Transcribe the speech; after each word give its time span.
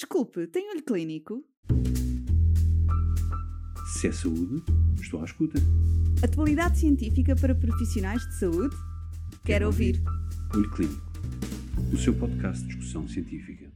Desculpe, 0.00 0.46
tem 0.46 0.70
olho 0.70 0.82
clínico? 0.82 1.44
Se 3.92 4.08
é 4.08 4.12
saúde, 4.12 4.64
estou 4.98 5.20
à 5.20 5.24
escuta. 5.26 5.60
Atualidade 6.24 6.78
científica 6.78 7.36
para 7.36 7.54
profissionais 7.54 8.22
de 8.22 8.38
saúde? 8.38 8.74
Quero 9.44 9.66
ouvir. 9.66 10.02
Olho 10.54 10.70
Clínico, 10.70 11.02
o 11.92 11.98
seu 11.98 12.14
podcast 12.14 12.62
de 12.62 12.68
discussão 12.68 13.06
científica. 13.06 13.70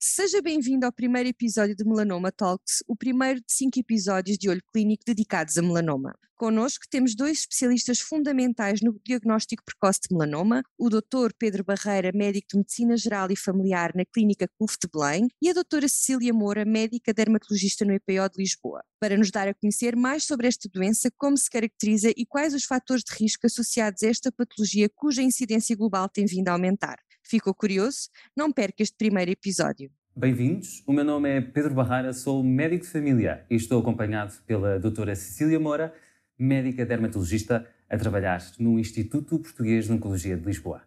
Seja 0.00 0.40
bem-vindo 0.40 0.86
ao 0.86 0.92
primeiro 0.92 1.28
episódio 1.28 1.74
do 1.74 1.84
Melanoma 1.84 2.30
Talks, 2.30 2.84
o 2.86 2.94
primeiro 2.94 3.40
de 3.40 3.52
cinco 3.52 3.80
episódios 3.80 4.38
de 4.38 4.48
olho 4.48 4.62
clínico 4.72 5.02
dedicados 5.04 5.58
a 5.58 5.62
melanoma. 5.62 6.14
Connosco 6.36 6.84
temos 6.88 7.16
dois 7.16 7.40
especialistas 7.40 7.98
fundamentais 7.98 8.80
no 8.80 8.96
diagnóstico 9.04 9.64
precoce 9.64 9.98
de 10.08 10.14
melanoma, 10.14 10.62
o 10.78 10.88
Dr. 10.88 11.32
Pedro 11.36 11.64
Barreira, 11.64 12.12
médico 12.14 12.46
de 12.52 12.58
Medicina 12.58 12.96
Geral 12.96 13.28
e 13.32 13.36
Familiar 13.36 13.90
na 13.92 14.04
Clínica 14.04 14.48
CUF 14.56 14.76
de 14.80 14.88
Belém, 14.88 15.26
e 15.42 15.50
a 15.50 15.52
Dra. 15.52 15.88
Cecília 15.88 16.32
Moura, 16.32 16.64
médica 16.64 17.12
dermatologista 17.12 17.84
no 17.84 17.92
EPO 17.92 18.28
de 18.28 18.40
Lisboa, 18.40 18.84
para 19.00 19.16
nos 19.16 19.32
dar 19.32 19.48
a 19.48 19.54
conhecer 19.54 19.96
mais 19.96 20.22
sobre 20.22 20.46
esta 20.46 20.68
doença, 20.72 21.10
como 21.18 21.36
se 21.36 21.50
caracteriza 21.50 22.12
e 22.16 22.24
quais 22.24 22.54
os 22.54 22.62
fatores 22.62 23.02
de 23.02 23.16
risco 23.16 23.48
associados 23.48 24.04
a 24.04 24.06
esta 24.06 24.30
patologia 24.30 24.88
cuja 24.94 25.22
incidência 25.22 25.74
global 25.74 26.08
tem 26.08 26.24
vindo 26.24 26.50
a 26.50 26.52
aumentar. 26.52 27.00
Ficou 27.28 27.52
curioso? 27.52 28.08
Não 28.34 28.50
perca 28.50 28.82
este 28.82 28.96
primeiro 28.96 29.30
episódio. 29.30 29.92
Bem-vindos, 30.18 30.82
o 30.84 30.92
meu 30.92 31.04
nome 31.04 31.30
é 31.30 31.40
Pedro 31.40 31.72
Barreira, 31.72 32.12
sou 32.12 32.42
médico 32.42 32.84
de 32.84 32.90
família 32.90 33.46
e 33.48 33.54
estou 33.54 33.80
acompanhado 33.80 34.34
pela 34.44 34.76
doutora 34.76 35.14
Cecília 35.14 35.60
Moura, 35.60 35.94
médica 36.36 36.84
dermatologista 36.84 37.64
a 37.88 37.96
trabalhar 37.96 38.42
no 38.58 38.80
Instituto 38.80 39.38
Português 39.38 39.84
de 39.84 39.92
Oncologia 39.92 40.36
de 40.36 40.44
Lisboa. 40.44 40.82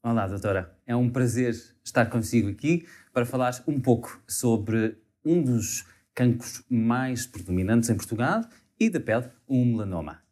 Olá, 0.00 0.28
doutora. 0.28 0.78
É 0.86 0.94
um 0.94 1.10
prazer 1.10 1.52
estar 1.82 2.06
consigo 2.08 2.48
aqui 2.48 2.86
para 3.12 3.26
falar 3.26 3.60
um 3.66 3.80
pouco 3.80 4.22
sobre 4.24 4.96
um 5.24 5.42
dos 5.42 5.84
cancros 6.14 6.62
mais 6.70 7.26
predominantes 7.26 7.90
em 7.90 7.96
Portugal 7.96 8.42
e 8.78 8.88
da 8.88 9.00
pele, 9.00 9.28
o 9.48 9.64
melanoma. 9.64 10.22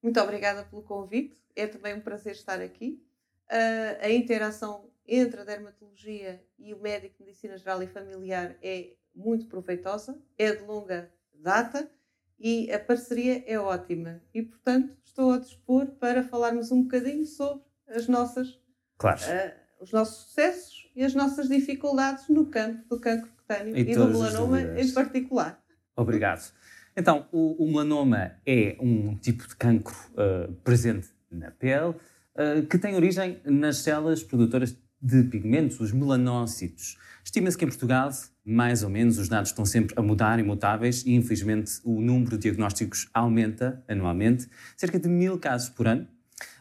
Muito 0.00 0.20
obrigada 0.20 0.62
pelo 0.62 0.82
convite. 0.82 1.36
É 1.56 1.66
também 1.66 1.94
um 1.94 2.00
prazer 2.00 2.30
estar 2.30 2.60
aqui. 2.60 3.02
Uh, 3.50 4.04
a 4.04 4.08
interação 4.08 4.88
entre 5.10 5.40
a 5.40 5.44
dermatologia 5.44 6.40
e 6.56 6.72
o 6.72 6.80
médico 6.80 7.16
de 7.18 7.24
medicina 7.24 7.58
geral 7.58 7.82
e 7.82 7.88
familiar 7.88 8.56
é 8.62 8.92
muito 9.12 9.46
proveitosa, 9.46 10.16
é 10.38 10.54
de 10.54 10.62
longa 10.62 11.10
data 11.34 11.90
e 12.38 12.70
a 12.72 12.78
parceria 12.78 13.42
é 13.44 13.58
ótima. 13.58 14.22
E, 14.32 14.40
portanto, 14.40 14.96
estou 15.04 15.32
a 15.32 15.38
dispor 15.38 15.86
para 15.98 16.22
falarmos 16.22 16.70
um 16.70 16.84
bocadinho 16.84 17.26
sobre 17.26 17.64
as 17.88 18.06
nossas, 18.06 18.56
claro. 18.96 19.20
uh, 19.20 19.82
os 19.82 19.90
nossos 19.90 20.26
sucessos 20.26 20.88
e 20.94 21.02
as 21.02 21.12
nossas 21.12 21.48
dificuldades 21.48 22.28
no 22.28 22.46
campo 22.46 22.88
do 22.88 23.00
cancro 23.00 23.30
cutâneo 23.32 23.76
e, 23.76 23.80
e 23.80 23.94
do 23.94 24.06
melanoma 24.06 24.62
em 24.62 24.92
particular. 24.92 25.60
Obrigado. 25.96 26.52
Então, 26.96 27.28
o, 27.32 27.64
o, 27.64 27.66
melanoma 27.66 28.36
é 28.46 28.76
um 28.80 29.16
tipo 29.16 29.46
de 29.48 29.56
cancro 29.56 29.94
uh, 30.12 30.52
presente 30.62 31.08
na 31.30 31.50
pele 31.50 31.90
uh, 31.90 32.66
que 32.68 32.78
tem 32.78 32.94
origem 32.94 33.40
nas 33.44 33.78
células 33.78 34.22
produtoras 34.22 34.76
de 35.00 35.22
pigmentos, 35.24 35.80
os 35.80 35.92
melanócitos. 35.92 36.98
Estima-se 37.24 37.56
que 37.56 37.64
em 37.64 37.68
Portugal, 37.68 38.10
mais 38.44 38.82
ou 38.82 38.90
menos, 38.90 39.18
os 39.18 39.28
dados 39.28 39.50
estão 39.50 39.64
sempre 39.64 39.94
a 39.96 40.02
mudar, 40.02 40.38
imutáveis, 40.38 41.04
e 41.06 41.14
infelizmente 41.14 41.80
o 41.84 42.00
número 42.00 42.36
de 42.36 42.42
diagnósticos 42.42 43.08
aumenta 43.14 43.82
anualmente. 43.88 44.48
Cerca 44.76 44.98
de 44.98 45.08
mil 45.08 45.38
casos 45.38 45.68
por 45.68 45.86
ano. 45.86 46.06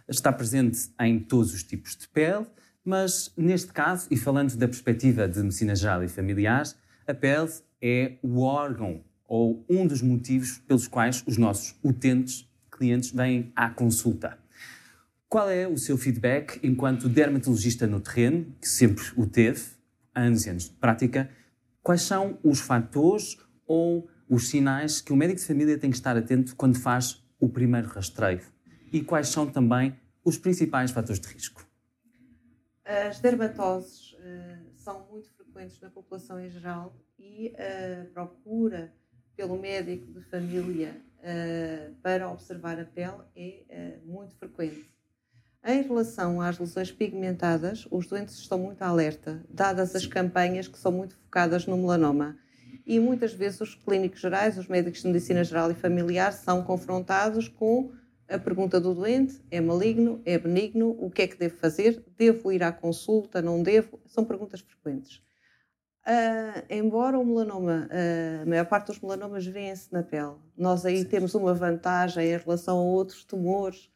Está 0.07 0.31
presente 0.31 0.89
em 0.99 1.19
todos 1.19 1.53
os 1.53 1.63
tipos 1.63 1.95
de 1.95 2.07
pele, 2.07 2.45
mas 2.83 3.31
neste 3.37 3.71
caso, 3.71 4.07
e 4.09 4.17
falando 4.17 4.55
da 4.55 4.67
perspectiva 4.67 5.27
de 5.27 5.39
medicina 5.41 5.75
geral 5.75 6.03
e 6.03 6.07
familiar, 6.07 6.65
a 7.05 7.13
pele 7.13 7.49
é 7.81 8.17
o 8.21 8.41
órgão 8.41 9.03
ou 9.27 9.63
um 9.69 9.85
dos 9.85 10.01
motivos 10.01 10.57
pelos 10.67 10.87
quais 10.87 11.23
os 11.27 11.37
nossos 11.37 11.75
utentes, 11.83 12.49
clientes, 12.71 13.11
vêm 13.11 13.51
à 13.55 13.69
consulta. 13.69 14.39
Qual 15.29 15.47
é 15.47 15.67
o 15.67 15.77
seu 15.77 15.95
feedback 15.95 16.59
enquanto 16.63 17.07
dermatologista 17.07 17.85
no 17.85 18.01
terreno, 18.01 18.51
que 18.59 18.67
sempre 18.67 19.03
o 19.15 19.27
teve, 19.27 19.61
anos 20.15 20.47
e 20.47 20.49
anos 20.49 20.63
de 20.63 20.71
prática? 20.71 21.29
Quais 21.83 22.01
são 22.01 22.39
os 22.43 22.59
fatores 22.59 23.37
ou 23.67 24.09
os 24.27 24.49
sinais 24.49 25.01
que 25.01 25.13
o 25.13 25.15
médico 25.15 25.39
de 25.39 25.45
família 25.45 25.77
tem 25.77 25.91
que 25.91 25.97
estar 25.97 26.17
atento 26.17 26.55
quando 26.55 26.79
faz 26.79 27.23
o 27.39 27.47
primeiro 27.47 27.87
rastreio? 27.89 28.41
E 28.91 29.03
quais 29.03 29.27
são 29.27 29.45
também 29.45 29.95
os 30.25 30.35
principais 30.35 30.89
fatores 30.89 31.19
de 31.19 31.27
risco? 31.27 31.63
As 32.83 33.19
dermatoses 33.19 34.13
uh, 34.13 34.71
são 34.77 35.05
muito 35.11 35.31
frequentes 35.35 35.79
na 35.79 35.91
população 35.91 36.39
em 36.39 36.49
geral 36.49 36.99
e 37.19 37.53
a 37.55 38.05
procura 38.15 38.91
pelo 39.35 39.59
médico 39.59 40.11
de 40.11 40.23
família 40.23 40.99
uh, 41.19 41.93
para 42.01 42.31
observar 42.31 42.79
a 42.79 42.85
pele 42.85 43.23
é 43.69 43.99
muito 44.03 44.35
frequente. 44.35 44.89
Em 45.63 45.81
relação 45.81 46.39
às 46.39 46.57
lesões 46.57 46.89
pigmentadas, 46.89 47.85
os 47.91 48.07
doentes 48.07 48.35
estão 48.35 48.57
muito 48.57 48.81
alerta, 48.81 49.43
dadas 49.49 49.93
as 49.93 50.05
campanhas 50.05 50.69
que 50.69 50.79
são 50.79 50.91
muito 50.91 51.15
focadas 51.17 51.65
no 51.67 51.75
melanoma. 51.75 52.37
E 52.85 52.97
muitas 52.97 53.33
vezes 53.33 53.59
os 53.59 53.75
clínicos 53.75 54.21
gerais, 54.21 54.57
os 54.57 54.67
médicos 54.67 55.01
de 55.01 55.07
medicina 55.07 55.43
geral 55.43 55.69
e 55.69 55.75
familiar, 55.75 56.31
são 56.31 56.63
confrontados 56.63 57.49
com 57.49 57.91
a 58.27 58.39
pergunta 58.39 58.79
do 58.79 58.95
doente: 58.95 59.41
é 59.51 59.59
maligno? 59.59 60.21
É 60.25 60.37
benigno? 60.37 60.95
O 60.97 61.11
que 61.11 61.23
é 61.23 61.27
que 61.27 61.37
devo 61.37 61.57
fazer? 61.57 62.05
Devo 62.17 62.53
ir 62.53 62.63
à 62.63 62.71
consulta? 62.71 63.41
Não 63.41 63.61
devo? 63.61 63.99
São 64.05 64.23
perguntas 64.23 64.61
frequentes. 64.61 65.17
Uh, 66.07 66.63
embora 66.69 67.19
o 67.19 67.25
melanoma, 67.25 67.89
uh, 67.91 68.43
a 68.43 68.45
maior 68.45 68.65
parte 68.65 68.87
dos 68.87 69.01
melanomas 69.01 69.45
vêem-se 69.45 69.91
na 69.91 70.01
pele, 70.01 70.37
nós 70.57 70.85
aí 70.85 70.99
Sim. 70.99 71.05
temos 71.05 71.35
uma 71.35 71.53
vantagem 71.53 72.25
em 72.25 72.37
relação 72.37 72.77
a 72.77 72.81
outros 72.81 73.25
tumores 73.25 73.91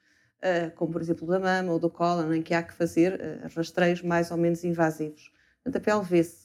como 0.75 0.91
por 0.91 1.01
exemplo 1.01 1.25
da 1.25 1.39
mama 1.39 1.71
ou 1.71 1.79
do 1.79 1.89
cólon, 1.89 2.33
em 2.33 2.41
que 2.41 2.53
há 2.53 2.61
que 2.61 2.73
fazer 2.73 3.19
eh, 3.19 3.47
rastreios 3.55 4.01
mais 4.01 4.29
ou 4.29 4.37
menos 4.37 4.63
invasivos. 4.63 5.31
Portanto, 5.63 5.81
a 5.81 5.85
pele 5.85 6.03
vê-se. 6.03 6.43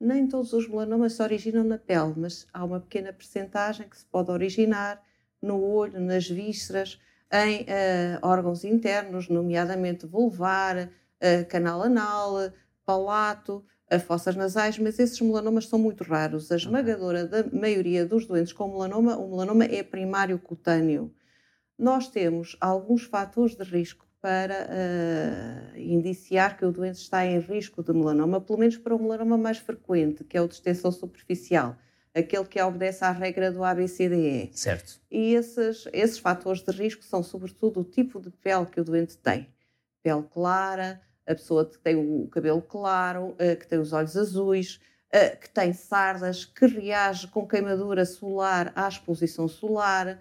Nem 0.00 0.26
todos 0.26 0.52
os 0.52 0.68
melanomas 0.68 1.12
se 1.12 1.22
originam 1.22 1.62
na 1.62 1.78
pele, 1.78 2.14
mas 2.16 2.46
há 2.52 2.64
uma 2.64 2.80
pequena 2.80 3.12
percentagem 3.12 3.88
que 3.88 3.98
se 3.98 4.06
pode 4.06 4.30
originar 4.30 5.02
no 5.40 5.62
olho, 5.62 6.00
nas 6.00 6.28
vísceras, 6.28 6.98
em 7.30 7.62
uh, 7.62 8.18
órgãos 8.22 8.64
internos, 8.64 9.28
nomeadamente 9.28 10.06
vulvar, 10.06 10.88
uh, 10.88 11.48
canal 11.48 11.82
anal, 11.82 12.50
palato, 12.84 13.64
uh, 13.92 14.00
fossas 14.00 14.36
nasais, 14.36 14.78
mas 14.78 14.98
esses 14.98 15.20
melanomas 15.20 15.68
são 15.68 15.78
muito 15.78 16.02
raros. 16.04 16.50
A 16.50 16.56
esmagadora 16.56 17.26
da 17.26 17.44
maioria 17.52 18.06
dos 18.06 18.26
doentes 18.26 18.52
com 18.52 18.68
melanoma, 18.68 19.16
o 19.16 19.30
melanoma 19.30 19.64
é 19.64 19.82
primário 19.82 20.38
cutâneo 20.38 21.12
nós 21.78 22.08
temos 22.08 22.56
alguns 22.60 23.02
fatores 23.02 23.56
de 23.56 23.64
risco 23.64 24.06
para 24.24 24.66
uh, 25.74 25.78
indiciar 25.78 26.56
que 26.56 26.64
o 26.64 26.72
doente 26.72 26.96
está 26.96 27.26
em 27.26 27.38
risco 27.40 27.82
de 27.82 27.92
melanoma, 27.92 28.40
pelo 28.40 28.58
menos 28.58 28.78
para 28.78 28.94
o 28.94 28.98
melanoma 28.98 29.36
mais 29.36 29.58
frequente, 29.58 30.24
que 30.24 30.34
é 30.34 30.40
o 30.40 30.48
de 30.48 30.54
extensão 30.54 30.90
superficial, 30.90 31.76
aquele 32.14 32.46
que 32.46 32.58
obedece 32.62 33.04
à 33.04 33.10
regra 33.10 33.52
do 33.52 33.62
ABCDE. 33.62 34.50
Certo. 34.54 34.98
E 35.10 35.34
esses, 35.34 35.86
esses 35.92 36.18
fatores 36.18 36.62
de 36.62 36.72
risco 36.72 37.04
são, 37.04 37.22
sobretudo, 37.22 37.80
o 37.80 37.84
tipo 37.84 38.18
de 38.18 38.30
pele 38.30 38.64
que 38.64 38.80
o 38.80 38.84
doente 38.84 39.18
tem. 39.18 39.46
Pele 40.02 40.22
clara, 40.22 41.02
a 41.26 41.34
pessoa 41.34 41.68
que 41.68 41.78
tem 41.78 41.94
o 41.96 42.26
cabelo 42.28 42.62
claro, 42.62 43.32
uh, 43.32 43.56
que 43.58 43.66
tem 43.66 43.78
os 43.78 43.92
olhos 43.92 44.16
azuis, 44.16 44.80
uh, 45.14 45.38
que 45.38 45.50
tem 45.50 45.74
sardas, 45.74 46.46
que 46.46 46.64
reage 46.64 47.28
com 47.28 47.46
queimadura 47.46 48.06
solar 48.06 48.72
à 48.74 48.88
exposição 48.88 49.46
solar, 49.46 50.18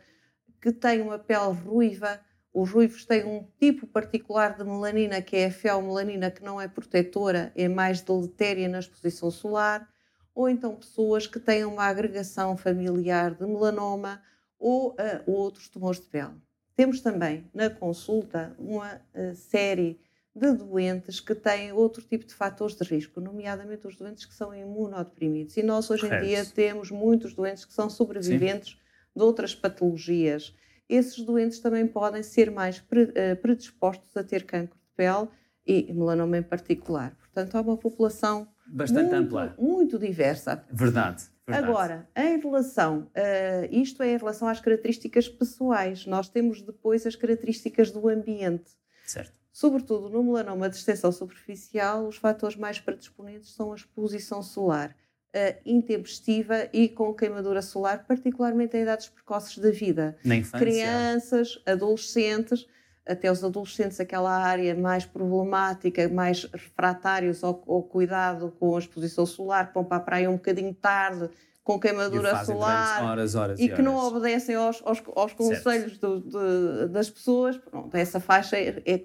que 0.63 0.71
tem 0.71 1.01
uma 1.01 1.19
pele 1.19 1.51
ruiva. 1.51 2.21
Os 2.53 2.71
ruivos 2.71 3.03
têm 3.03 3.25
um 3.25 3.45
tipo 3.59 3.85
particular 3.85 4.55
de 4.55 4.63
melanina, 4.63 5.21
que 5.21 5.35
é 5.35 5.47
a 5.47 5.51
feomelanina, 5.51 6.31
que 6.31 6.41
não 6.41 6.61
é 6.61 6.69
protetora, 6.69 7.51
é 7.53 7.67
mais 7.67 7.99
deletéria 7.99 8.69
na 8.69 8.79
exposição 8.79 9.29
solar. 9.29 9.85
Ou 10.33 10.47
então 10.47 10.73
pessoas 10.73 11.27
que 11.27 11.37
têm 11.37 11.65
uma 11.65 11.83
agregação 11.83 12.55
familiar 12.55 13.35
de 13.35 13.45
melanoma 13.45 14.21
ou 14.57 14.91
uh, 14.91 14.95
outros 15.27 15.67
tumores 15.67 15.99
de 15.99 16.05
pele. 16.05 16.35
Temos 16.77 17.01
também 17.01 17.45
na 17.53 17.69
consulta 17.69 18.55
uma 18.57 18.95
uh, 18.95 19.35
série 19.35 19.99
de 20.33 20.49
doentes 20.53 21.19
que 21.19 21.35
têm 21.35 21.73
outro 21.73 22.01
tipo 22.01 22.25
de 22.25 22.33
fatores 22.33 22.73
de 22.77 22.85
risco, 22.85 23.19
nomeadamente 23.19 23.85
os 23.85 23.97
doentes 23.97 24.25
que 24.25 24.33
são 24.33 24.55
imunodeprimidos. 24.55 25.57
E 25.57 25.61
nós 25.61 25.89
hoje 25.91 26.07
em 26.07 26.21
dia 26.21 26.45
temos 26.45 26.89
muitos 26.89 27.33
doentes 27.33 27.65
que 27.65 27.73
são 27.73 27.89
sobreviventes 27.89 28.71
Sim 28.71 28.82
de 29.15 29.23
outras 29.23 29.53
patologias, 29.55 30.55
esses 30.89 31.23
doentes 31.23 31.59
também 31.59 31.87
podem 31.87 32.21
ser 32.23 32.51
mais 32.51 32.83
eh, 33.15 33.35
predispostos 33.35 34.15
a 34.15 34.23
ter 34.23 34.43
cancro 34.45 34.77
de 34.77 34.89
pele 34.95 35.27
e 35.65 35.91
melanoma 35.93 36.37
em 36.37 36.43
particular. 36.43 37.15
Portanto, 37.17 37.55
há 37.55 37.61
uma 37.61 37.77
população 37.77 38.47
bastante 38.67 39.11
muito, 39.11 39.15
ampla, 39.15 39.55
muito 39.57 39.99
diversa. 39.99 40.63
Verdade. 40.71 41.23
Verdade. 41.45 41.67
Agora, 41.67 42.09
em 42.15 42.39
relação, 42.39 43.09
uh, 43.09 43.67
isto 43.69 44.01
é 44.01 44.13
em 44.13 44.17
relação 44.17 44.47
às 44.47 44.61
características 44.61 45.27
pessoais, 45.27 46.05
nós 46.05 46.29
temos 46.29 46.61
depois 46.61 47.05
as 47.05 47.17
características 47.17 47.91
do 47.91 48.07
ambiente. 48.07 48.71
Certo. 49.05 49.37
Sobretudo 49.51 50.09
no 50.09 50.23
melanoma 50.23 50.69
de 50.69 50.77
extensão 50.77 51.11
superficial, 51.11 52.07
os 52.07 52.15
fatores 52.15 52.55
mais 52.55 52.79
predisponentes 52.79 53.53
são 53.53 53.73
a 53.73 53.75
exposição 53.75 54.41
solar 54.41 54.95
uh, 55.35 55.59
intempestiva 55.65 56.69
e 56.71 56.87
com 56.87 57.13
queimadura 57.13 57.61
solar, 57.61 58.05
particularmente 58.05 58.77
em 58.77 58.81
idades 58.81 59.09
precoces 59.09 59.57
da 59.57 59.71
vida. 59.71 60.17
Na 60.23 60.35
infância. 60.35 60.65
Crianças, 60.65 61.61
adolescentes, 61.65 62.67
até 63.05 63.31
os 63.31 63.43
adolescentes, 63.43 63.99
aquela 63.99 64.31
área 64.31 64.73
mais 64.75 65.05
problemática, 65.05 66.07
mais 66.07 66.45
refratários 66.45 67.43
ao, 67.43 67.63
ao 67.67 67.83
cuidado 67.83 68.53
com 68.59 68.75
a 68.75 68.79
exposição 68.79 69.25
solar, 69.25 69.67
que 69.67 69.73
vão 69.73 69.83
para 69.83 69.97
a 69.97 69.99
praia 69.99 70.29
um 70.29 70.35
bocadinho 70.35 70.73
tarde, 70.73 71.29
com 71.63 71.79
queimadura 71.79 72.43
solar 72.43 73.03
horas, 73.03 73.35
horas 73.35 73.59
e, 73.59 73.65
e 73.65 73.69
que 73.69 73.81
não 73.81 73.95
obedecem 73.95 74.55
aos, 74.55 74.81
aos, 74.85 75.01
aos 75.15 75.33
conselhos 75.33 75.97
do, 75.97 76.19
de, 76.19 76.87
das 76.89 77.09
pessoas, 77.09 77.57
pronto, 77.57 77.95
essa 77.95 78.19
faixa, 78.19 78.57
é, 78.57 78.81
é, 78.85 79.01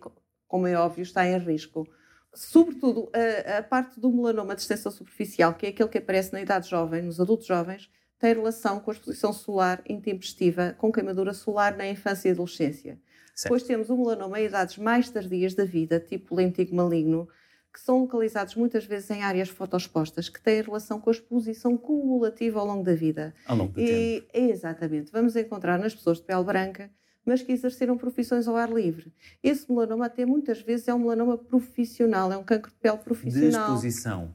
como 0.47 0.67
é 0.67 0.75
óbvio, 0.75 1.03
está 1.03 1.27
em 1.27 1.39
risco. 1.39 1.87
Sobretudo, 2.35 3.11
a, 3.13 3.59
a, 3.59 3.63
parte 3.63 3.99
do 3.99 4.11
melanoma 4.13 4.55
de 4.55 4.63
extensão 4.63 4.93
superficial, 4.93 5.55
que 5.55 5.67
é 5.67 5.69
aquele 5.71 5.89
que 5.89 5.99
aparece 5.99 6.33
na 6.33 6.41
idade 6.41 6.69
jovem, 6.69 7.03
nos 7.03 7.21
adultos 7.21 7.47
jovens, 7.47 7.91
tem 8.19 8.35
relação 8.35 8.81
com 8.81 8.91
a 8.91 8.95
exposição 8.95 9.33
solar 9.33 9.83
intempestiva, 9.89 10.75
com 10.79 10.93
queimadura 10.93 11.33
solar 11.33 11.77
na 11.77 11.89
infância 11.89 12.29
e 12.29 12.33
adolescência. 12.33 13.01
Certo. 13.35 13.45
Depois 13.45 13.63
temos 13.63 13.89
o 13.89 13.97
melanoma 13.97 14.41
em 14.41 14.47
idades 14.47 14.77
mais 14.77 15.09
tardias 15.09 15.55
da 15.55 15.65
vida, 15.65 16.01
tipo 16.01 16.35
lentigo 16.35 16.75
maligno, 16.75 17.29
que 17.73 17.81
são 17.81 18.01
localizados 18.01 18.57
muitas 18.57 18.85
vezes 18.85 19.09
em 19.11 19.23
áreas 19.23 19.49
fotoexpostas, 19.49 20.29
que 20.29 20.43
têm 20.43 20.63
relação 20.63 21.01
com 21.01 21.11
a 21.11 21.13
exposição 21.13 21.77
cumulativa 21.77 22.59
ao 22.59 22.67
longo 22.67 22.83
da 22.83 22.95
vida. 22.95 23.33
Ao 23.47 23.57
longo 23.57 23.73
do 23.73 23.81
e, 23.81 24.21
tempo. 24.21 24.31
Exatamente. 24.35 25.13
Vamos 25.13 25.37
encontrar 25.37 25.79
nas 25.79 25.95
pessoas 25.95 26.19
de 26.19 26.25
pele 26.25 26.43
branca, 26.43 26.91
mas 27.29 27.43
que 27.43 27.53
exerceram 27.53 27.99
profissões 27.99 28.49
ao 28.49 28.57
ar 28.57 28.73
livre. 28.73 29.13
Esse 29.43 29.71
melanoma 29.71 30.07
até 30.07 30.25
muitas 30.25 30.63
vezes 30.63 30.89
é 30.89 30.95
um 30.95 30.99
melanoma 30.99 31.37
profissional, 31.37 32.33
é 32.33 32.39
um 32.39 32.43
cancro 32.43 32.71
de 32.71 32.79
pele 32.79 32.97
profissional. 32.97 33.79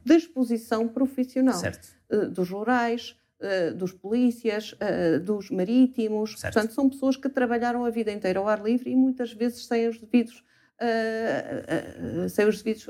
De 0.05 0.13
exposição 0.13 0.87
profissional. 0.87 1.55
Certo. 1.55 1.87
Uh, 2.11 2.29
dos 2.29 2.51
rurais, 2.51 3.15
uh, 3.39 3.73
dos 3.73 3.91
polícias, 3.91 4.73
uh, 4.73 5.19
dos 5.19 5.49
marítimos. 5.49 6.39
Certo. 6.39 6.53
Portanto, 6.53 6.73
são 6.75 6.87
pessoas 6.87 7.17
que 7.17 7.27
trabalharam 7.27 7.83
a 7.83 7.89
vida 7.89 8.11
inteira 8.11 8.39
ao 8.39 8.47
ar 8.47 8.63
livre 8.63 8.91
e 8.91 8.95
muitas 8.95 9.33
vezes 9.33 9.65
sem 9.65 9.87
os 9.87 9.97
devidos 9.97 10.43
Uh, 10.81 12.21
uh, 12.21 12.25
uh, 12.25 12.29
sem 12.29 12.45
os 12.47 12.61
devidos. 12.61 12.89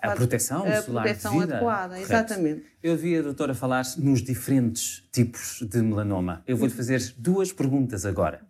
a 0.00 0.10
proteção 0.12 0.64
a 0.64 0.82
solar 0.82 1.04
proteção 1.04 1.40
adequada, 1.40 1.94
Correto. 1.94 2.12
exatamente. 2.12 2.64
Eu 2.82 2.96
vi 2.96 3.16
a 3.16 3.22
doutora 3.22 3.54
falar 3.54 3.84
nos 3.98 4.22
diferentes 4.22 5.06
tipos 5.12 5.60
de 5.60 5.80
melanoma. 5.82 6.42
Eu 6.46 6.56
vou-lhe 6.56 6.72
fazer 6.72 7.00
duas 7.18 7.52
perguntas 7.52 8.06
agora. 8.06 8.47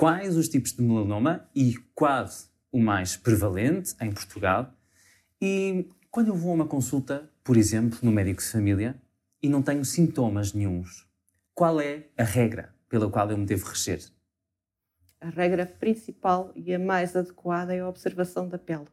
Quais 0.00 0.34
os 0.34 0.48
tipos 0.48 0.72
de 0.72 0.80
melanoma 0.80 1.46
e 1.54 1.74
quase 1.94 2.46
o 2.72 2.80
mais 2.80 3.18
prevalente 3.18 3.94
em 4.00 4.10
Portugal? 4.10 4.72
E 5.38 5.90
quando 6.10 6.28
eu 6.28 6.34
vou 6.34 6.52
a 6.52 6.54
uma 6.54 6.66
consulta, 6.66 7.30
por 7.44 7.54
exemplo, 7.54 7.98
no 8.02 8.10
médico 8.10 8.40
de 8.40 8.48
família, 8.48 8.98
e 9.42 9.48
não 9.50 9.60
tenho 9.60 9.84
sintomas 9.84 10.54
nenhums, 10.54 11.06
qual 11.52 11.78
é 11.82 12.06
a 12.16 12.24
regra 12.24 12.74
pela 12.88 13.10
qual 13.10 13.30
eu 13.30 13.36
me 13.36 13.44
devo 13.44 13.66
reger? 13.66 14.00
a 15.20 15.28
regra 15.28 15.66
principal 15.66 16.50
e 16.56 16.74
a 16.74 16.78
mais 16.78 17.14
adequada 17.14 17.74
é 17.74 17.80
a 17.80 17.86
observação 17.86 18.48
da 18.48 18.56
pele, 18.56 18.86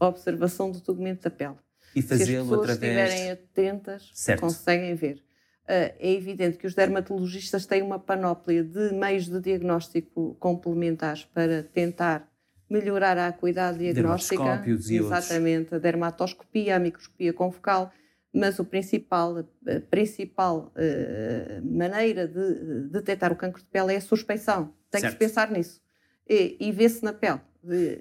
a 0.00 0.08
observação 0.08 0.72
do 0.72 0.80
documento 0.80 1.24
da 1.24 1.30
pele. 1.30 1.56
E 1.94 2.00
fazê-lo 2.00 2.54
através. 2.54 2.78
Se 2.78 2.86
as 2.86 2.90
pessoas 2.94 3.12
estiverem 3.12 3.30
atentas, 3.30 4.10
certo. 4.14 4.40
conseguem 4.40 4.94
ver. 4.94 5.22
Uh, 5.68 5.90
é 5.98 6.12
evidente 6.12 6.56
que 6.56 6.66
os 6.66 6.74
dermatologistas 6.74 7.66
têm 7.66 7.82
uma 7.82 7.98
panóplia 7.98 8.62
de 8.62 8.92
meios 8.92 9.28
de 9.28 9.40
diagnóstico 9.40 10.36
complementares 10.38 11.24
para 11.24 11.64
tentar 11.64 12.28
melhorar 12.70 13.18
a 13.18 13.28
acuidade 13.28 13.78
diagnóstica. 13.78 14.64
Exatamente, 14.88 15.74
a 15.74 15.78
dermatoscopia, 15.78 16.76
a 16.76 16.78
microscopia 16.78 17.32
confocal, 17.32 17.92
mas 18.32 18.58
o 18.60 18.64
principal, 18.64 19.38
a 19.38 19.80
principal 19.90 20.72
uh, 20.76 21.66
maneira 21.66 22.28
de 22.28 22.88
detectar 22.88 23.32
o 23.32 23.36
cancro 23.36 23.60
de 23.60 23.68
pele 23.68 23.94
é 23.94 23.96
a 23.96 24.00
suspeição. 24.00 24.72
Tem 24.90 25.00
certo. 25.00 25.14
que 25.14 25.18
pensar 25.18 25.50
nisso. 25.50 25.80
E, 26.28 26.56
e 26.60 26.70
vê-se 26.70 27.04
na 27.04 27.12
pele. 27.12 27.40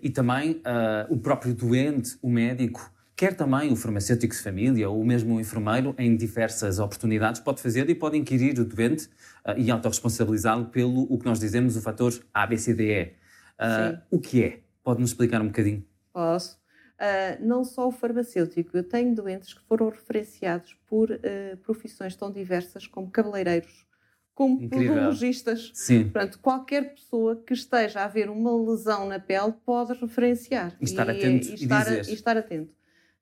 E 0.03 0.09
também 0.09 0.51
uh, 0.51 1.11
o 1.11 1.17
próprio 1.17 1.53
doente, 1.53 2.17
o 2.21 2.29
médico, 2.29 2.91
quer 3.15 3.35
também 3.35 3.71
o 3.71 3.75
farmacêutico 3.75 4.35
de 4.35 4.41
família 4.41 4.89
ou 4.89 5.03
mesmo 5.03 5.35
o 5.35 5.39
enfermeiro, 5.39 5.95
em 5.97 6.15
diversas 6.15 6.79
oportunidades, 6.79 7.39
pode 7.39 7.61
fazer 7.61 7.89
e 7.89 7.95
pode 7.95 8.17
inquirir 8.17 8.59
o 8.59 8.65
doente 8.65 9.07
uh, 9.45 9.57
e 9.57 9.71
autorresponsabilizá-lo 9.71 10.65
pelo 10.65 11.03
o 11.03 11.17
que 11.17 11.25
nós 11.25 11.39
dizemos 11.39 11.75
o 11.77 11.81
fator 11.81 12.13
ABCDE. 12.33 13.13
Uh, 13.59 14.01
o 14.11 14.19
que 14.19 14.43
é? 14.43 14.59
Pode-nos 14.83 15.11
explicar 15.11 15.41
um 15.41 15.47
bocadinho? 15.47 15.85
Posso. 16.11 16.57
Uh, 16.95 17.45
não 17.45 17.63
só 17.63 17.87
o 17.87 17.91
farmacêutico, 17.91 18.77
eu 18.77 18.83
tenho 18.83 19.13
doentes 19.13 19.53
que 19.53 19.61
foram 19.63 19.89
referenciados 19.89 20.77
por 20.87 21.11
uh, 21.11 21.57
profissões 21.63 22.15
tão 22.15 22.31
diversas 22.31 22.87
como 22.87 23.09
cabeleireiros, 23.09 23.85
como 24.33 24.61
Incrível. 24.61 24.93
podologistas. 24.93 25.71
Sim. 25.73 26.03
Portanto, 26.03 26.39
qualquer 26.39 26.93
pessoa 26.93 27.35
que 27.35 27.53
esteja 27.53 28.03
a 28.03 28.07
ver 28.07 28.29
uma 28.29 28.55
lesão 28.55 29.07
na 29.07 29.19
pele 29.19 29.53
pode 29.65 29.93
referenciar. 29.93 30.75
E 30.79 30.85
estar 30.85 31.09
atento 31.09 31.47
e, 31.47 31.51
e, 31.51 31.53
estar, 31.55 31.91
e 31.91 32.13
estar 32.13 32.37
atento. 32.37 32.73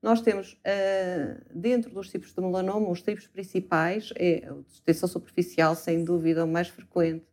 Nós 0.03 0.19
temos, 0.19 0.51
uh, 0.51 1.41
dentro 1.55 1.89
dos 1.89 2.09
tipos 2.09 2.33
de 2.33 2.41
melanoma, 2.41 2.89
os 2.89 3.01
tipos 3.01 3.25
principais, 3.25 4.11
é 4.17 4.45
a 4.49 4.55
extensão 4.69 5.07
superficial, 5.07 5.75
sem 5.75 6.03
dúvida, 6.03 6.43
o 6.43 6.47
mais 6.47 6.67
frequente, 6.67 7.25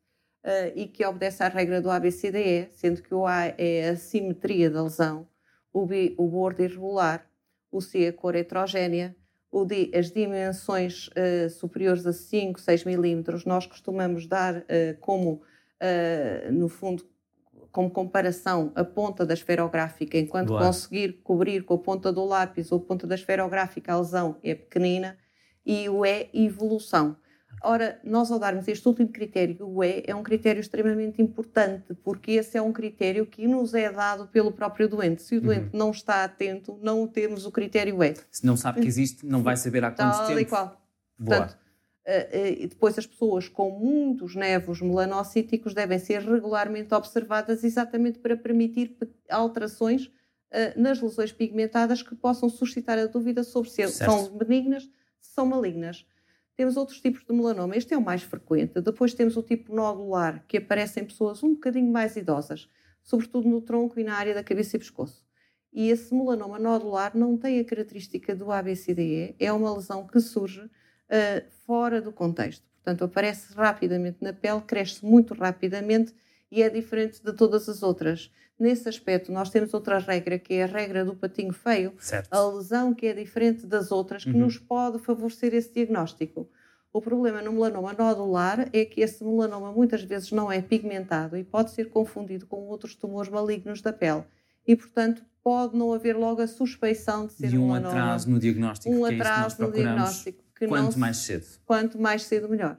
uh, 0.44 0.72
e 0.76 0.87
que 0.87 1.05
obedece 1.05 1.43
à 1.43 1.49
regra 1.49 1.82
do 1.82 1.90
ABCDE, 1.90 2.69
sendo 2.70 3.02
que 3.02 3.12
o 3.12 3.26
A 3.26 3.46
é 3.58 3.88
a 3.88 3.96
simetria 3.96 4.70
da 4.70 4.84
lesão, 4.84 5.26
o 5.72 5.84
B, 5.84 6.14
o 6.17 6.28
bordo 6.28 6.62
irregular, 6.62 7.28
o 7.72 7.81
C, 7.81 8.06
a 8.06 8.12
cor 8.12 8.37
heterogénea, 8.37 9.17
o 9.50 9.64
D, 9.64 9.90
as 9.93 10.12
dimensões 10.12 11.08
uh, 11.08 11.50
superiores 11.50 12.06
a 12.06 12.12
5, 12.12 12.61
6 12.61 12.84
milímetros, 12.84 13.44
nós 13.44 13.67
costumamos 13.67 14.28
dar 14.28 14.58
uh, 14.58 14.96
como, 15.00 15.43
uh, 15.82 16.52
no 16.52 16.69
fundo, 16.69 17.05
como 17.72 17.90
comparação 17.90 18.72
a 18.75 18.84
ponta 18.84 19.25
da 19.25 19.34
esferográfica, 19.34 20.19
enquanto 20.19 20.49
Boa. 20.49 20.61
conseguir 20.61 21.20
cobrir 21.22 21.64
com 21.64 21.75
a 21.75 21.78
ponta 21.78 22.12
do 22.12 22.25
lápis 22.25 22.72
ou 22.72 22.78
a 22.78 22.82
ponta 22.82 23.06
da 23.06 23.14
esferográfica 23.14 23.93
a 23.93 23.99
lesão 23.99 24.37
é 24.43 24.55
pequenina, 24.55 25.17
e 25.64 25.88
o 25.88 26.05
E, 26.05 26.28
evolução. 26.34 27.17
Ora, 27.62 28.00
nós 28.02 28.31
ao 28.31 28.38
darmos 28.38 28.67
este 28.69 28.87
último 28.88 29.08
critério, 29.08 29.56
o 29.69 29.84
E, 29.84 30.02
é 30.06 30.14
um 30.14 30.22
critério 30.22 30.61
extremamente 30.61 31.20
importante, 31.20 31.94
porque 32.02 32.32
esse 32.32 32.56
é 32.56 32.62
um 32.62 32.72
critério 32.72 33.26
que 33.26 33.46
nos 33.46 33.75
é 33.75 33.90
dado 33.93 34.26
pelo 34.28 34.50
próprio 34.50 34.88
doente. 34.88 35.22
Se 35.22 35.37
o 35.37 35.40
doente 35.40 35.64
uhum. 35.72 35.78
não 35.78 35.90
está 35.90 36.25
atento, 36.25 36.78
não 36.82 37.06
temos 37.06 37.44
o 37.44 37.52
critério 37.52 38.02
E. 38.02 38.14
Se 38.31 38.46
não 38.46 38.56
sabe 38.56 38.81
que 38.81 38.88
existe, 38.88 39.26
não 39.26 39.43
vai 39.43 39.56
saber 39.56 39.84
há 39.84 39.90
quanto 39.90 40.17
Tal 40.17 40.26
tempo. 40.26 40.40
e 40.40 40.44
qual. 40.46 40.81
Boa. 41.19 41.38
Portanto, 41.38 41.58
uh, 42.06 42.65
uh, 42.65 42.69
depois 42.69 42.98
as 42.98 43.06
pessoas 43.06 43.48
com 43.48 43.70
muitos 43.70 44.34
nevos 44.34 44.81
melanocíticos 44.81 45.74
devem 45.74 45.98
ser 45.98 46.22
regularmente 46.22 46.94
observadas 46.94 47.65
exatamente 47.65 48.19
para 48.19 48.36
permitir 48.36 48.96
alterações 49.29 50.06
uh, 50.06 50.81
nas 50.81 51.01
lesões 51.01 51.32
pigmentadas 51.32 52.03
que 52.03 52.15
possam 52.15 52.48
suscitar 52.48 52.98
a 52.98 53.06
dúvida 53.06 53.43
sobre 53.43 53.70
se 53.70 53.89
certo. 53.89 54.10
são 54.10 54.36
benignas, 54.36 54.84
se 55.20 55.32
são 55.32 55.46
malignas. 55.46 56.06
Temos 56.56 56.77
outros 56.77 57.01
tipos 57.01 57.24
de 57.24 57.32
melanoma. 57.32 57.77
Este 57.77 57.94
é 57.94 57.96
o 57.96 58.03
mais 58.03 58.22
frequente. 58.22 58.82
Depois 58.82 59.15
temos 59.15 59.36
o 59.36 59.43
tipo 59.43 59.74
nodular, 59.74 60.44
que 60.46 60.58
aparece 60.58 61.01
em 61.01 61.05
pessoas 61.05 61.43
um 61.43 61.55
bocadinho 61.55 61.91
mais 61.91 62.17
idosas, 62.17 62.69
sobretudo 63.03 63.48
no 63.48 63.63
tronco 63.63 63.98
e 63.98 64.05
na 64.05 64.15
área 64.15 64.34
da 64.34 64.44
cabeça 64.44 64.77
e 64.77 64.79
pescoço. 64.79 65.24
E 65.72 65.89
esse 65.89 66.13
melanoma 66.15 66.58
nodular 66.58 67.17
não 67.17 67.36
tem 67.39 67.60
a 67.60 67.65
característica 67.65 68.34
do 68.34 68.51
ABCDE, 68.51 69.36
é 69.39 69.53
uma 69.53 69.74
lesão 69.74 70.06
que 70.06 70.20
surge 70.20 70.69
uh, 71.10 71.44
fora 71.67 72.00
do 72.00 72.12
contexto. 72.12 72.62
Portanto, 72.82 73.05
aparece 73.05 73.52
rapidamente 73.55 74.19
na 74.20 74.32
pele, 74.32 74.60
cresce 74.62 75.05
muito 75.05 75.34
rapidamente 75.34 76.14
e 76.50 76.62
é 76.62 76.70
diferente 76.70 77.22
de 77.22 77.32
todas 77.32 77.69
as 77.69 77.82
outras. 77.82 78.31
Nesse 78.58 78.88
aspecto, 78.88 79.32
nós 79.32 79.48
temos 79.50 79.72
outra 79.72 79.98
regra, 79.98 80.38
que 80.38 80.55
é 80.55 80.64
a 80.64 80.67
regra 80.67 81.05
do 81.05 81.14
patinho 81.14 81.52
feio, 81.52 81.94
certo. 81.98 82.29
a 82.32 82.46
lesão 82.48 82.93
que 82.94 83.06
é 83.06 83.14
diferente 83.14 83.67
das 83.67 83.90
outras, 83.90 84.24
que 84.24 84.31
Uhum. 84.31 84.40
nos 84.40 84.58
pode 84.58 84.98
favorecer 84.98 85.55
esse 85.55 85.72
diagnóstico. 85.72 86.48
O 86.93 87.00
problema 87.00 87.40
no 87.40 87.52
melanoma 87.52 87.93
nodular 87.93 88.69
é 88.72 88.84
que 88.84 89.00
esse 89.00 89.22
melanoma 89.24 89.72
muitas 89.72 90.02
vezes 90.02 90.32
não 90.32 90.50
é 90.50 90.60
pigmentado 90.60 91.36
e 91.36 91.44
pode 91.44 91.70
ser 91.70 91.88
confundido 91.88 92.46
com 92.46 92.67
outros 92.67 92.94
tumores 92.94 93.31
malignos 93.31 93.81
da 93.81 93.93
pele. 93.93 94.24
E, 94.67 94.74
portanto, 94.76 95.22
pode 95.43 95.76
não 95.76 95.93
haver 95.93 96.17
logo 96.17 96.43
a 96.43 96.46
suspeição 96.46 97.26
de 97.26 97.32
ser 97.34 97.52
E 97.55 97.58
um 97.58 97.69
melanoma. 97.69 97.88
atraso 97.94 98.29
no 98.31 98.38
diagnóstico, 98.38 98.94
um 98.94 99.06
é 99.06 99.14
atraso 99.14 99.56
no 99.62 99.69
procuramos 99.69 99.74
diagnóstico. 99.74 100.44
Que 100.60 100.67
não 100.67 100.74
quanto 100.84 100.93
se- 100.93 100.98
mais 100.98 101.17
cedo. 101.17 101.46
quanto 101.67 101.98
mais 102.00 102.22
cedo 102.24 102.48
melhor. 102.48 102.76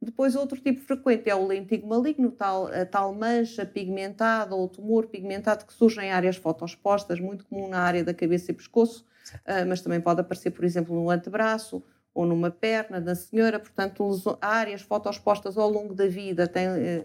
Depois, 0.00 0.34
outro 0.34 0.58
tipo 0.60 0.80
frequente 0.80 1.28
é 1.30 1.34
o 1.34 1.46
lentigo 1.46 1.86
maligno, 1.86 2.30
tal, 2.32 2.66
a 2.66 2.84
tal 2.84 3.14
mancha 3.14 3.64
pigmentada 3.64 4.54
ou 4.54 4.66
tumor 4.68 5.06
pigmentado 5.06 5.64
que 5.64 5.72
surge 5.72 6.00
em 6.00 6.10
áreas 6.10 6.36
fotoexpostas, 6.36 7.20
muito 7.20 7.44
comum 7.46 7.68
na 7.68 7.80
área 7.80 8.02
da 8.02 8.12
cabeça 8.12 8.50
e 8.50 8.54
pescoço, 8.54 9.04
ah, 9.46 9.64
mas 9.64 9.80
também 9.80 10.00
pode 10.00 10.20
aparecer, 10.20 10.50
por 10.50 10.64
exemplo, 10.64 10.94
no 10.94 11.08
antebraço 11.10 11.84
ou 12.14 12.26
numa 12.26 12.50
perna 12.50 13.00
da 13.00 13.14
senhora. 13.14 13.60
Portanto, 13.60 14.04
áreas 14.40 14.82
fotoexpostas 14.82 15.56
ao 15.56 15.70
longo 15.70 15.94
da 15.94 16.08
vida 16.08 16.48
têm, 16.48 16.66
eh, 16.66 17.04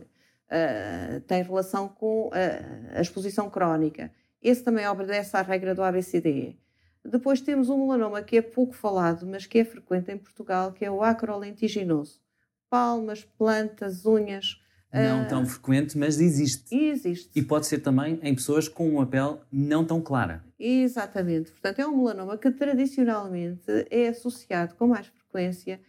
ah, 0.49 1.21
têm 1.27 1.43
relação 1.43 1.87
com 1.87 2.31
a 2.95 2.99
exposição 3.01 3.47
crónica. 3.49 4.11
esse 4.41 4.63
também 4.63 4.87
obedece 4.87 5.35
à 5.37 5.41
regra 5.43 5.75
do 5.75 5.83
ABCDE. 5.83 6.57
Depois 7.07 7.39
temos 7.39 7.69
um 7.69 7.77
melanoma 7.77 8.21
que 8.21 8.37
é 8.37 8.41
pouco 8.41 8.73
falado, 8.73 9.25
mas 9.25 9.45
que 9.45 9.59
é 9.59 9.65
frequente 9.65 10.11
em 10.11 10.17
Portugal, 10.17 10.73
que 10.73 10.83
é 10.83 10.91
o 10.91 11.01
acrolentiginoso. 11.01 12.19
Palmas, 12.69 13.23
plantas, 13.23 14.05
unhas. 14.05 14.61
Não 14.93 15.23
uh, 15.23 15.27
tão 15.27 15.45
frequente, 15.45 15.97
mas 15.97 16.19
existe. 16.19 16.75
Existe. 16.75 17.29
E 17.33 17.41
pode 17.41 17.65
ser 17.65 17.79
também 17.79 18.19
em 18.21 18.35
pessoas 18.35 18.67
com 18.67 18.89
uma 18.89 19.05
pele 19.05 19.37
não 19.49 19.85
tão 19.85 20.01
clara. 20.01 20.43
Exatamente. 20.59 21.51
Portanto, 21.51 21.79
é 21.79 21.87
um 21.87 21.95
melanoma 21.95 22.37
que 22.37 22.51
tradicionalmente 22.51 23.87
é 23.89 24.09
associado 24.09 24.75
com 24.75 24.87
mais 24.87 25.07
frequência 25.07 25.79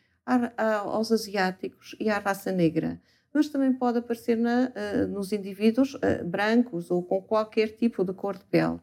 aos 0.84 1.10
asiáticos 1.10 1.96
e 1.98 2.08
à 2.08 2.18
raça 2.18 2.52
negra. 2.52 3.00
Mas 3.32 3.48
também 3.48 3.72
pode 3.72 3.98
aparecer 3.98 4.36
na, 4.36 4.70
uh, 4.70 5.08
nos 5.08 5.32
indivíduos 5.32 5.94
uh, 5.94 6.24
brancos 6.24 6.90
ou 6.90 7.02
com 7.02 7.20
qualquer 7.20 7.68
tipo 7.76 8.04
de 8.04 8.12
cor 8.12 8.36
de 8.36 8.44
pele. 8.44 8.78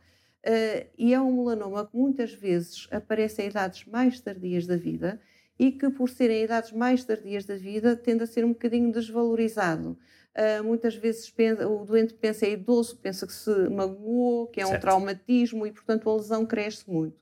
Uh, 0.46 0.86
e 0.96 1.12
é 1.12 1.20
um 1.20 1.32
melanoma 1.32 1.88
que 1.88 1.98
muitas 1.98 2.32
vezes 2.32 2.88
aparece 2.92 3.42
em 3.42 3.48
idades 3.48 3.84
mais 3.86 4.20
tardias 4.20 4.68
da 4.68 4.78
vida 4.78 5.20
e 5.58 5.72
que, 5.72 5.90
por 5.90 6.08
serem 6.08 6.44
idades 6.44 6.72
mais 6.72 7.04
tardias 7.04 7.46
da 7.46 7.56
vida, 7.56 7.96
tende 7.96 8.24
a 8.24 8.28
ser 8.28 8.46
um 8.46 8.50
bocadinho 8.50 8.92
desvalorizado. 8.92 9.98
Uh, 10.36 10.64
muitas 10.64 10.96
vezes 10.96 11.32
pensa, 11.32 11.68
o 11.68 11.84
doente 11.84 12.14
pensa 12.14 12.46
é 12.46 12.52
idoso, 12.52 12.96
pensa 12.98 13.25
que 13.25 13.34
se 13.34 13.70
magoou, 13.70 14.46
que 14.48 14.62
é 14.62 14.66
certo. 14.66 14.78
um 14.78 14.82
traumatismo 14.82 15.66
e, 15.66 15.72
portanto, 15.72 16.08
a 16.08 16.16
lesão 16.16 16.46
cresce 16.46 16.88
muito. 16.88 17.18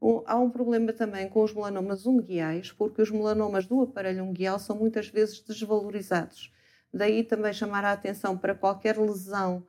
Um, 0.00 0.22
há 0.24 0.38
um 0.38 0.48
problema 0.48 0.92
também 0.92 1.28
com 1.28 1.42
os 1.42 1.52
melanomas 1.52 2.06
unguiais, 2.06 2.70
porque 2.70 3.02
os 3.02 3.10
melanomas 3.10 3.66
do 3.66 3.80
aparelho 3.82 4.22
unguial 4.22 4.60
são 4.60 4.76
muitas 4.76 5.08
vezes 5.08 5.40
desvalorizados. 5.40 6.52
Daí 6.94 7.24
também 7.24 7.52
chamar 7.52 7.84
a 7.84 7.92
atenção 7.92 8.38
para 8.38 8.54
qualquer 8.54 8.96
lesão 8.96 9.66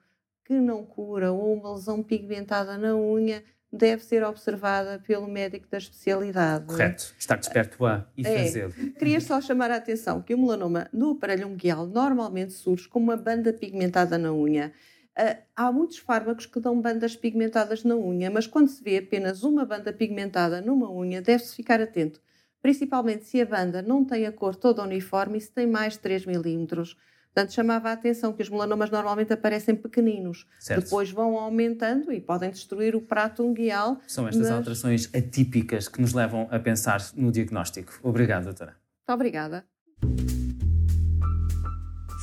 que 0.51 0.59
não 0.59 0.83
cura 0.83 1.31
ou 1.31 1.53
uma 1.53 1.73
lesão 1.73 2.03
pigmentada 2.03 2.77
na 2.77 2.93
unha 2.93 3.41
deve 3.71 4.03
ser 4.03 4.21
observada 4.21 4.99
pelo 4.99 5.25
médico 5.29 5.65
da 5.71 5.77
especialidade. 5.77 6.65
Correto, 6.65 7.15
estar 7.17 7.37
desperto 7.37 7.85
a 7.85 8.05
e 8.17 8.27
é. 8.27 8.43
fazê-lo. 8.43 8.73
Queria 8.99 9.21
só 9.21 9.39
chamar 9.39 9.71
a 9.71 9.77
atenção 9.77 10.21
que 10.21 10.35
o 10.35 10.37
melanoma 10.37 10.89
no 10.91 11.11
aparelho 11.11 11.47
unguial 11.47 11.87
normalmente 11.87 12.51
surge 12.51 12.89
com 12.89 12.99
uma 12.99 13.15
banda 13.15 13.53
pigmentada 13.53 14.17
na 14.17 14.33
unha. 14.33 14.73
Uh, 15.17 15.41
há 15.55 15.71
muitos 15.71 15.99
fármacos 15.99 16.45
que 16.45 16.59
dão 16.59 16.81
bandas 16.81 17.15
pigmentadas 17.15 17.85
na 17.85 17.95
unha, 17.95 18.29
mas 18.29 18.45
quando 18.45 18.67
se 18.67 18.83
vê 18.83 18.97
apenas 18.97 19.43
uma 19.43 19.63
banda 19.63 19.93
pigmentada 19.93 20.59
numa 20.59 20.91
unha, 20.91 21.21
deve-se 21.21 21.55
ficar 21.55 21.79
atento, 21.79 22.21
principalmente 22.61 23.23
se 23.23 23.39
a 23.39 23.45
banda 23.45 23.81
não 23.81 24.03
tem 24.03 24.25
a 24.25 24.33
cor 24.33 24.53
toda 24.53 24.83
uniforme 24.83 25.37
e 25.37 25.41
se 25.41 25.51
tem 25.51 25.65
mais 25.65 25.93
de 25.93 25.99
3 25.99 26.25
milímetros. 26.25 26.97
Portanto, 27.33 27.53
chamava 27.53 27.89
a 27.89 27.93
atenção 27.93 28.33
que 28.33 28.43
os 28.43 28.49
melanomas 28.49 28.89
normalmente 28.89 29.31
aparecem 29.31 29.73
pequeninos, 29.73 30.45
certo. 30.59 30.83
depois 30.83 31.09
vão 31.11 31.37
aumentando 31.37 32.11
e 32.11 32.19
podem 32.19 32.51
destruir 32.51 32.93
o 32.93 33.01
prato 33.01 33.41
unguial. 33.41 34.01
São 34.05 34.27
estas 34.27 34.41
mas... 34.43 34.51
alterações 34.51 35.09
atípicas 35.15 35.87
que 35.87 36.01
nos 36.01 36.11
levam 36.13 36.47
a 36.51 36.59
pensar 36.59 37.01
no 37.15 37.31
diagnóstico. 37.31 37.93
Obrigado, 38.03 38.43
doutora. 38.45 38.71
Muito 38.71 39.15
obrigada. 39.15 39.65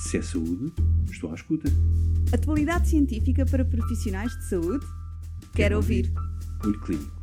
Se 0.04 0.18
é 0.18 0.22
saúde, 0.22 0.72
estou 1.10 1.30
à 1.30 1.34
escuta. 1.34 1.68
Atualidade 2.32 2.88
científica 2.88 3.46
para 3.46 3.64
profissionais 3.64 4.30
de 4.32 4.44
saúde? 4.44 4.84
Quero, 4.84 5.52
Quero 5.54 5.76
ouvir. 5.76 6.12
ouvir. 6.14 6.66
Olho 6.66 6.80
Clínico, 6.80 7.22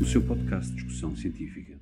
o 0.00 0.04
seu 0.04 0.22
podcast 0.22 0.72
de 0.72 0.82
discussão 0.82 1.14
científica. 1.14 1.75